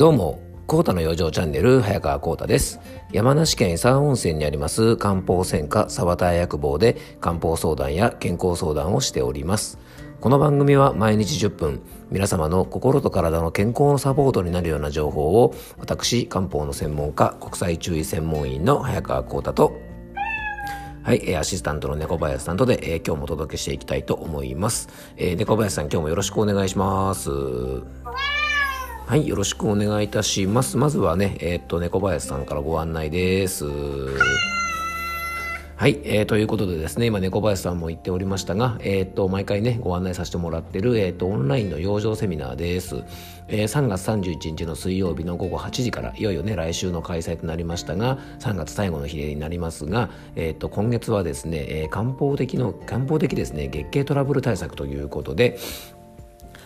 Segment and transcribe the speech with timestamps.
[0.00, 2.80] どうも、コータの養生チャンネル、早川コータです。
[3.12, 9.78] 山梨県伊佐温泉にあります漢方専科沢田薬房で漢方相談や健康相談をしております。
[10.22, 19.76] この番組は毎日10分、皆様の心と体の健康のサポートになるような情報を、私、漢方の専門家、国際注意専門員の早川コータと、
[21.02, 24.88] はい、アシスタントの猫林さんとで、えー、今日もお届けしていきたいと思います。
[25.18, 27.28] えー、猫林さん、今日もよろしくお願いします。
[29.10, 30.76] はい、よろしくお願いいたします。
[30.76, 33.64] まずはね、えー、っと、猫林さんからご案内です。
[33.64, 33.72] は
[35.88, 43.02] い、えー、ということでですね、今猫林さんも言っておりましたが、えー、と、毎回ね、ご案内させてもらってる、えー、と、オンラインの養生セミナーです。
[43.48, 55.58] えー、3月31日の水曜日の午後8時から、いよいよね、来週の開催となりましたが、3月最後の日になりますが、えー、と、今月はですね、えー、漢方的の、漢方的ですね、月経トラブル対策ということで、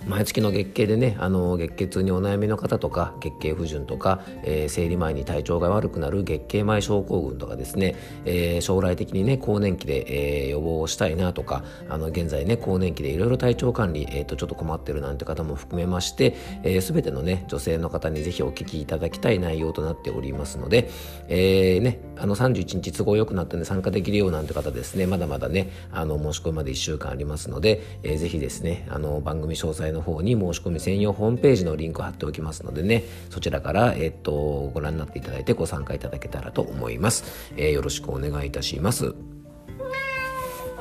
[0.07, 20.91] 毎月の月経でねあの月経痛にお悩みの方とか月経不順とか、えー、生理前に体調が悪くなる月経前症候群とかですね、えー、将来的にね更年期で、えー、予防をしたいなとかあの現在ね更年期でいろいろ体調管理、えーと、ちょっと困ってるなんて方も含めまして、えー、全てのね女性の方にぜひお聞きいただきたい内容となっておりますので、
[21.29, 37.51] えーね、あの31日都合良くなったんで参加できるようなんて方ですねまだまだねあの申し込みまで1週間ありますので、えー、ぜひですねあの番組詳細の方に申し込み専用ホームページのリンクを貼っておきますのでね、そちらから、えっと、ご覧になっていただいてご参加いただけたらと思います。
[37.57, 39.15] えー、よろしくお願いいたします。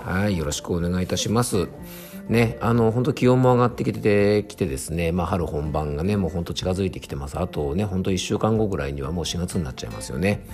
[0.03, 1.69] はい、よろしくお願いいたします。
[2.29, 7.37] ね、あの本当気温も上がってきてきてですね、まあ、春本番がねもう本当近づいてきてます。
[7.37, 10.45] あとね本当1週間後ぐらいにはもう4月になっちゃいますよね。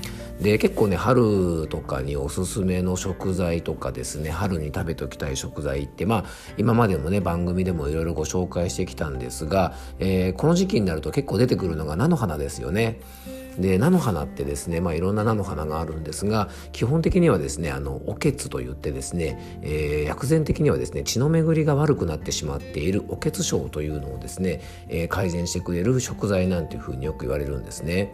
[0.41, 6.25] で結構ね春とかにおすすめの食材とかですね春に食べておきたい食材ってまあ
[6.57, 12.99] 今までもね番組でもいろいろご紹介してきたんですが、えー、この時期になると結構出てくるのが菜の花ですよね。
[13.59, 28.13] で菜の花ってですね、まあ、いろんな菜の花があるんですが基本的にはですねあのおけつといってですね、えー、薬膳的にはですね血の巡りが悪くなってしまっているおけつ症というのをですね、えー、改善してくれる食材なんていうふうによく言われるんですね。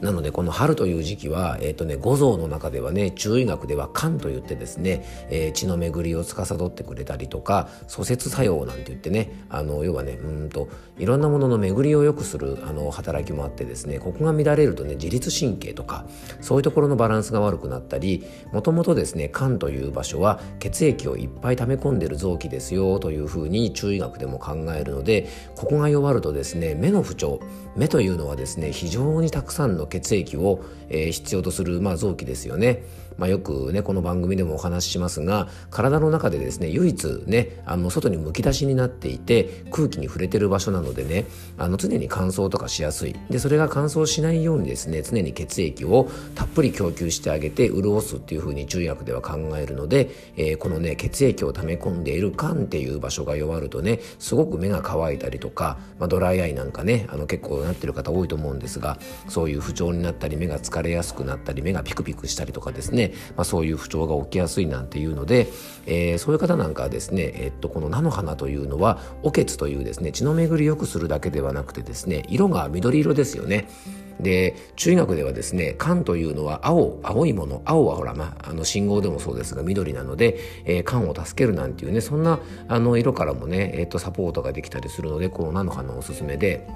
[0.00, 10.68] なのでこの春という時期は、えーとね、五臓の中ではね中医学では肝といってですね、えー、血の巡りを司ってくれたりとか疎節作用なんて言ってねあの要はねうんと
[10.98, 16.06] いろんなものの巡りを良くするあの働きもあってですねここが乱れるとね自律神経とか
[16.40, 27.40] そういうところのバランスが悪くなったりもともとですね肝という場所は血液をいっぱい溜め込んでる臓器ですよというふうに中医学でも考えるのでここが弱るとですね目の不調
[27.76, 32.82] 目というのはですね非常にたくさんの血液を、必要とする、まあ、臓器ですよね。
[33.18, 41.26] まあ、よくねこの番組でもお話ししますが体の中でですね唯一ねあの外にむき出しになっていて空気に触れてる場所なのでね
[41.58, 43.16] あの常に乾燥とかしやすい。
[43.28, 58.98] でそれが乾燥しないようにですね常に血液をたっぷり供給してあげて潤すっていうふうに中医学では考えるので、えー、このね血液を溜め込んでいる肝っていう場所が弱るとねすごく目が乾いたりとか、まあ、ドライアイなんかねあの結構なってる方多いと思うんですが
[59.28, 65.48] そういう不調になったり目が疲れやすくなったり目がピクピクしたりとかですねまあ、そういう不調が起きやすいなんていうので、
[65.86, 73.68] えー、そういう方なんかはですね、えっと、この菜の花というのはおけつというですね血の巡りを良くするだけではなくてですね色が緑色ですよね。
[74.20, 82.38] で中学ではですね肝というのは青青いもの青はほら、まあ、あの信号でもそうですが緑なので、えー、肝を助けるなんていうねそんな
[82.68, 86.66] あの色からもね、えー、とサポートができたりするのでこの菜の花おすすめで。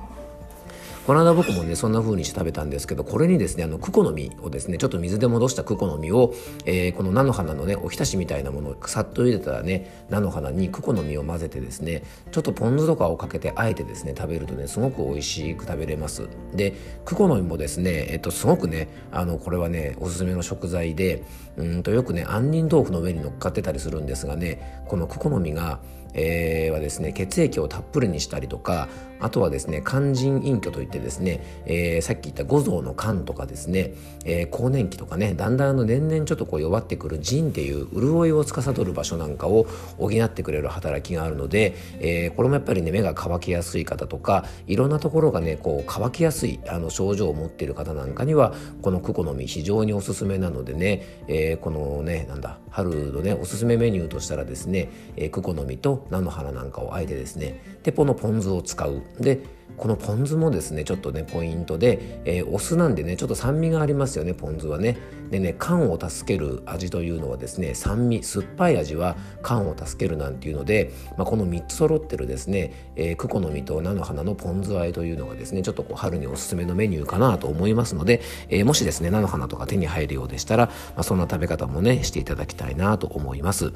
[1.06, 6.32] この間僕もねそんな風にして食べたんですけどこれにですねあのクコの実をですねちょっと水で戻したクコの実を、
[6.64, 16.26] えー、この菜の花のねおひたしみたいなものをさっと茹でたらね菜の花にクコの実を混ぜてですねちょっとポン酢とかをかけてあえてですね食べるとねすごく美味しく食べれます。
[16.54, 21.22] でクコの実もですねえっとすごくねあのこれはねおすすめの食材で
[21.58, 25.80] うんとよくね杏仁豆腐の上に乗っかってたりするんですがねこのクコの実が
[26.14, 28.88] えー、はですね血液をたっぷりにしたりとか
[29.20, 33.94] あとはですね肝腎隠居といってですね、えー、さっき言った五臓の肝とかですね、
[34.24, 39.66] えー、更年期とかねだんだんの年々ちょっとこう弱ってくる腎っていう潤いを司る場所なんかを
[39.98, 48.52] 補ってくれる働きがあるので、えー、これもやっぱりね目が乾きやすい方とかいろんなところがねこう乾きやすいあの症状を持っている方なんかには
[48.82, 59.40] このクコの実非常におすすめなのでね、えー、このねなんだ春のねおすすめメニューとしたらですね、えー、クコの実と菜の花なんかをあえてですねでこのポン酢を使うで
[59.76, 64.98] このポン酢もですねちょっとねポイントで、えー、お酢なんでねちょっと酸味がありますよねポン酢はね
[65.30, 83.72] でね缶を助ける味というのはですね酸味酸っぱい味は缶を助けるなんていうので、まあ、この3つ揃ってるですね、えー、クコの実と菜の花のポン酢和えというのがですねちょっとこう春におすすめのメニューかなと思いますので、えー、もしですね菜の花とか手に入るようでしたら、まあ、そんな食べ方もねしていただきたいなと思います。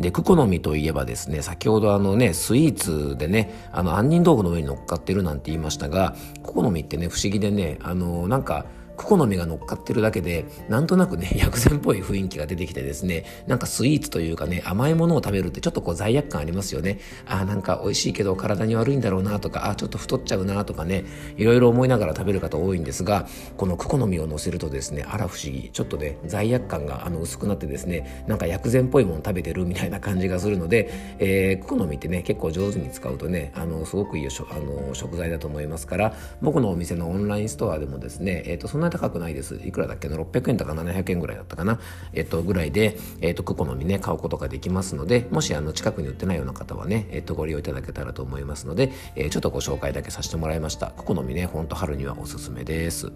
[0.00, 8.66] でクコの実といえばですね先ほどあのねスイーツでねあの杏仁豆腐の上に乗っかってるなんて言いましたがクコの実ってね不思議でねあのなんか
[8.98, 16.98] クコの実が乗っかってるだけでなんとなくね 薬膳っぽい雰囲気が出てきてですねなんかスイーツというかね甘いものを食べるってちょっとこう罪悪感ありますよね。
[17.26, 21.04] あなんか美味しいけど体に悪いんだろうなとかあちょっと太っちゃうなとかね
[21.36, 25.70] いろいろ思いながら食べる方多いんですがこのクコの実を乗せるとですねあら不思議。
[25.72, 41.78] ちょっとね罪悪感があの薄くなってですねなんか薬膳っぽいもの食べてるみたいな感じがするので、えー、クコの実ってね結構上手に使うとねあのすごくいいあの食材だと思いますから僕のお店のオンラインストアでもですね、えーと、そんな高くないですいくらだっけな？600円とか700円ぐらいだったかな？
[42.12, 53.12] えっとぐらいでえっとクコの実ね買うことができますのでもしあの近くに売ってないような方はねえっとご利用いただけたらと思いますので、えー、ちょっとご紹介だけさせてもらいましたクコの実ねほんと春にはおすすめです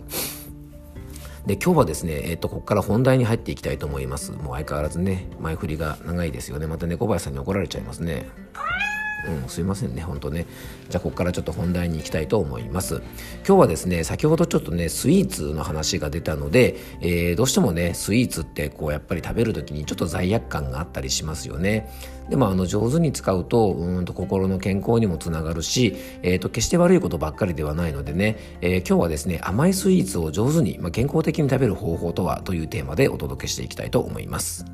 [1.47, 4.31] で今日はですね、えっ、と、ここから本題に入っていきたいと思います。
[4.31, 6.69] もう相変わらずね、前振りが長いですよね。
[6.69, 8.29] また猫林さんに怒られちゃいますね。
[9.27, 10.47] うん、すいませんね、本当ね。
[10.89, 13.03] じゃあ、ここからちょっと本題に行きたいと思います。
[13.47, 21.89] 今日はですね、先ほどちょっとね、スイーツの話が出たので、えー、どうしてもね、スイーツってこう、やっぱり食べる時にちょっと罪悪感があったりしますよね。
[22.29, 34.65] でも、あの、上手に使うと、うんと心の健康にもつながるし、えっ、ー、と、決して悪いことばっかりではないのでね、えー、今日はですね、甘いスイーツを上手に、まあ、健康的に食べる方法とはというテーマでお届けしていきたいと思います。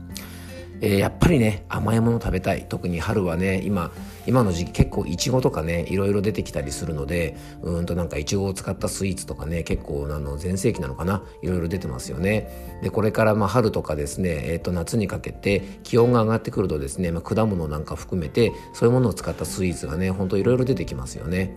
[0.81, 2.67] えー、やっぱりね甘いもの食べたい。
[2.69, 3.91] 特に春はね今
[4.27, 12.79] 今の時期結構いちごとかねいろいろ出てきたりするのでうんとなんかいちごを使ったスイーツとかね結構あの全盛期なのかないろいろ出てますよね。
[12.83, 21.57] でこれからまあ春とかですね、えー、と夏にかけて気温が上がってくるとですね、まあ、果物なんか含めてそういうものを使ったスイーツがねほんといろいろ出てきますよね。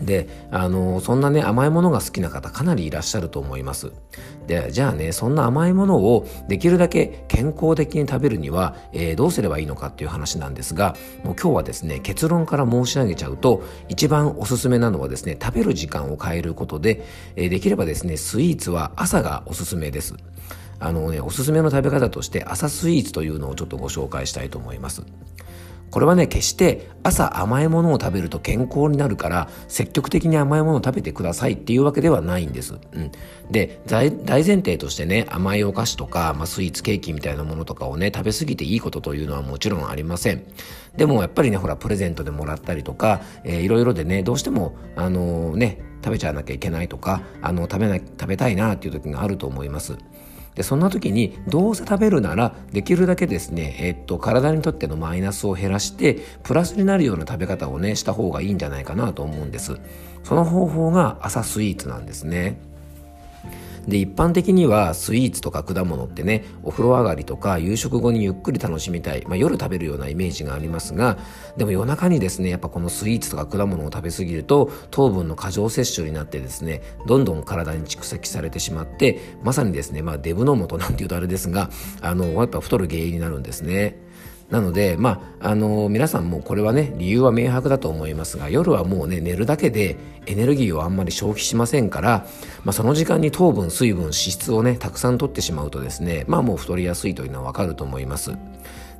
[0.00, 3.92] であのそんなね甘いものが好きな方かなりいらっしゃると思います。
[4.46, 17.04] でじゃあねそんな甘いものをできるだけ健康的に食べるには、えー、どうすればいいのかっていう話なんですがもう今日はですね結論から申し上げちゃうと一番おすすめなのはですね食べる時間を変えることで、
[17.36, 20.14] えー、できればですねスイーツは朝がおすすめです。
[20.82, 25.02] あのねおすすめの食べ方として朝スイーツというのをちょっとご紹介したいと思います。
[25.90, 32.74] これはね、決して朝甘いものを食べると健康になるから積極的に甘いものを食べてくださいっていうわけではないんです。
[32.92, 33.10] うん、
[33.50, 40.44] で大、前提としてね、甘いお菓子とか、まあ、スイーツケーキみたいなものとかをね、食べ過ぎていいことというのはもちろんありません。
[40.96, 49.96] でもやっぱりね、ほら、プレゼントでもらったりとか、えー、いろいろでね、どうしても、あのー、ね、食べちゃわなきゃいけないとか、あの、食べな、食べたいなっていう時があると思います。
[50.60, 59.80] でそんな時にどうせ食べるならできるだけですね、えっと、体にとってのマイナスを減らしてプラスになるような食べ方をねした方がいいんじゃないかなと思うんです。
[60.22, 62.60] その方法が朝スイーツなんですね。
[63.86, 71.18] で一般的にはスイーツとか果物ってねお風呂上がりとか夕食後にゆっくり楽しみたい、まあ、夜食べるようなイメージがありますが
[71.56, 84.09] でも夜中にですねやっぱこのスイーツとか果物を食べ過ぎると糖分の過剰摂取になってですねどんどん体に蓄積されてしまってまさにですねまあデブの元なんていうとあれですがあのやっぱ太る原因になるんですね。
[84.50, 89.96] なので、まあ、あの皆さんもこれはね理由は明白だと思いますが夜はもうね寝るだけで
[90.26, 92.26] エネルギーをあんまり消費しませんから、
[92.64, 98.32] まあ、その時間に糖分水分脂質をねたくさん取ってしまうとですねまあもう太りやすいというのはわかると思います。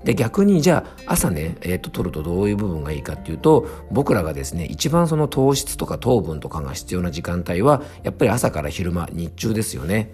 [0.05, 10.11] で逆にじゃあ朝ね、えー、と取るとどういう部分がいいかっていうと僕らがですね一番その糖質とか糖分とかが必要な時間帯はやっぱり朝から昼間日中ですよね。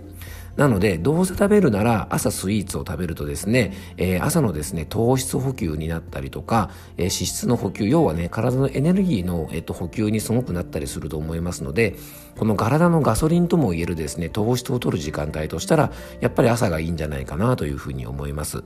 [0.57, 11.97] なので、どうせ食べるなら朝スイーツを食べるとですね、えー、朝のですね、糖質補給になったりとか、えー、脂質の補給、要はね、体のエネルギーの、えー、と補給にすごくなったりすると思いますので、
[12.39, 18.65] この体のガソリンとも言えるですね、糖質を取る時間帯としたら、やっぱり朝がいいんじゃないかなというふうに思います。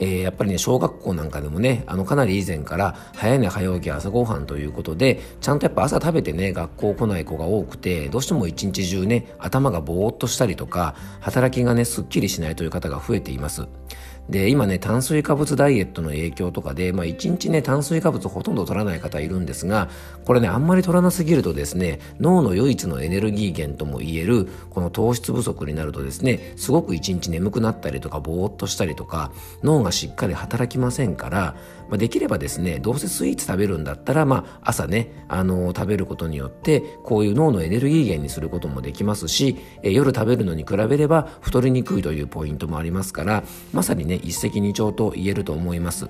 [0.00, 13.68] えー、やっぱりね、小学校なんかでもね、あの、かなり以前から、早寝早起き朝ごはんということで、ちゃんとやっぱ朝食べてね、学校来ない子が多くて、どうしても一日中ね、頭がぼーっとしたりとか、働きがね、すっきりしないという方が増えています。
[14.30, 19.90] で今ね炭水化物ダイエットの影響とかで、まあ、1日ね炭水化物ほとんど取らない方いるんですが
[20.24, 29.32] これねあんまり取らなすぎるとですね脳の唯一のエネルギー源ともいえるこの糖質不足になるとですねすごく1日眠くなったりとかぼーっとしたりとか
[29.64, 31.56] 脳がしっかり働きませんから、
[31.88, 46.08] まあ、できればですねどうせスイーツ食べるんだったら、まあ、朝ね、あのー、食べることによってこういう脳のエネルギー源にすることもできますし、え夜食べるのに比べれば太りにくいというポイントもありますからまさにね一石二鳥と言えると思います。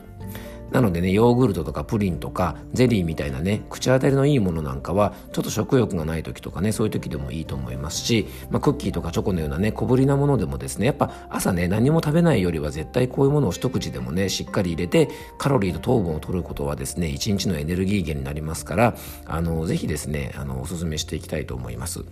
[0.72, 15.08] なのでねヨーグルトとかプリンとかゼリーみたいなね口当たりのいいものなんかはちょっと食欲がない時とかねそういう時でもいいと思いますし、まあ、クッキーとかチョコのようなね小ぶりなものでもですねやっぱ朝ね何も食べないよりは絶対こういうものを一口でもねしっかり入れて
[15.38, 18.96] カロリーと糖分を取ることはですね一日のエネルギー源になりますから
[19.26, 22.04] あのぜひですねあのおすすめしていきたいと思います。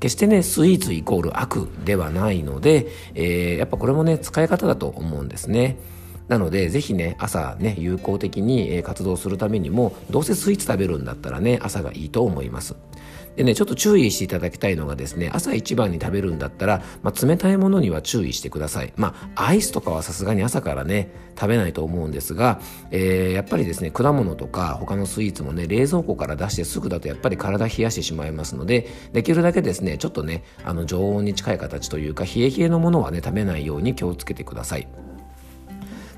[0.00, 5.76] 決してねスイーツイコール悪ではないので、えー、やっぱこれもね使い方だと思うんですね。
[6.30, 12.76] なのでぜひね朝ね有効的に活動するためにもどうせスイーツ食べるんだったらね朝がいいと思います。
[13.34, 18.92] でねちょっと注意していただきたいのがですね朝一番に食べるんだったら、まあ、冷たいものには注意してください。
[18.96, 22.60] まあアイスとかはさすがに朝からね食べないと思うんですが、
[22.92, 35.09] えー、やっぱりですね果物とか他のスイーツもね冷蔵庫から出してすぐだとやっぱり体冷やしてしまいますのでできるだけですねちょっとねあの常温に近い形というか冷え冷えのものはね食べないように気をつけてください。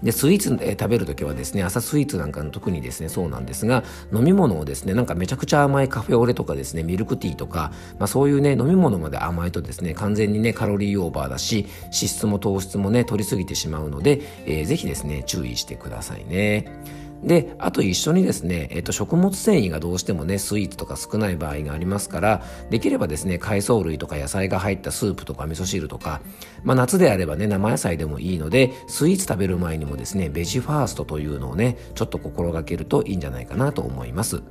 [0.03, 17.02] でスイーツ、えー、食べる時はですね朝スイーツなんかの特にですねそうなんですが飲み物をですねなんかめちゃくちゃ甘いカフェオレとかですねミルクティーとか、まあ、そういうね飲み物まで甘いとですね完全にねカロリーオーバーだし脂質も糖質もね取りすぎてしまうので、えー、ぜひですね注意してくださいね。
[17.23, 26.21] であと一緒にですね、えっと、食物繊維がどうしてもねスイーツとか少ない場合がありますからできればですね海藻類とか野菜が入ったスープとか味噌汁とか、
[26.65, 34.43] まあ、夏であればね生野菜でもいいのでスイーツ食べる前にもですねベジファーストというのをねちょっと心がけるといいんじゃないかなと思います。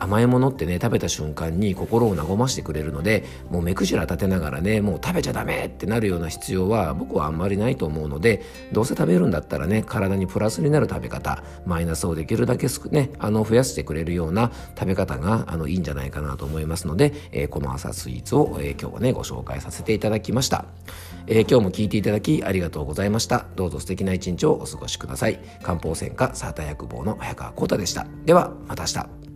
[0.00, 8.42] 甘いものってね食べた瞬間に心を和ましてくれるのでもう目くじら立てながらねもう食べちゃダメってなるような必要は僕はあんまりないと思うので
[8.72, 20.64] どうせ食べるんだったらね体にプラスになる食べ方マイナスをできるだけすくねあの増やしてくれるような食べ方があのいいんじゃないかなと思いますので、えー、この朝スイーツを、えー、今日はねご紹介させていただきました、
[21.26, 23.46] えー、今日も聞いていただきありがとうございました。
[23.56, 25.40] どうぞ素敵な一日をお過ごしください。
[25.62, 28.06] 漢方専科サーター薬房の早川浩太でした。
[28.24, 29.29] ではまた明日。